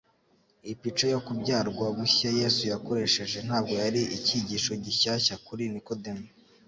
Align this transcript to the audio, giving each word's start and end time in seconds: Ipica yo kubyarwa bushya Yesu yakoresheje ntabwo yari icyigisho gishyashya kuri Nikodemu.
Ipica 0.73 1.05
yo 1.13 1.19
kubyarwa 1.27 1.85
bushya 1.97 2.29
Yesu 2.39 2.61
yakoresheje 2.71 3.37
ntabwo 3.47 3.73
yari 3.83 4.01
icyigisho 4.17 4.71
gishyashya 4.83 5.35
kuri 5.45 5.63
Nikodemu. 5.73 6.25